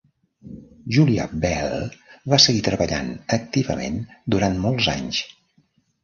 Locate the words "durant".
4.35-4.57